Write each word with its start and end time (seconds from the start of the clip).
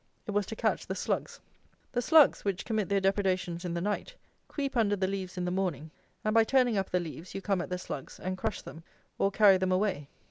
It 0.25 0.31
was 0.31 0.47
to 0.47 0.55
catch 0.55 0.87
the 0.87 0.95
slugs. 0.95 1.39
The 1.91 2.01
slugs, 2.01 2.43
which 2.43 2.65
commit 2.65 2.89
their 2.89 2.99
depredations 2.99 3.63
in 3.63 3.75
the 3.75 3.81
night, 3.81 4.15
creep 4.47 4.75
under 4.75 4.95
the 4.95 5.05
leaves 5.05 5.37
in 5.37 5.45
the 5.45 5.51
morning, 5.51 5.91
and 6.25 6.33
by 6.33 6.43
turning 6.43 6.75
up 6.75 6.89
the 6.89 6.99
leaves 6.99 7.35
you 7.35 7.41
come 7.43 7.61
at 7.61 7.69
the 7.69 7.77
slugs, 7.77 8.19
and 8.19 8.35
crush 8.35 8.63
them, 8.63 8.83
or 9.19 9.29
carry 9.29 9.57
them 9.57 9.71
away. 9.71 10.09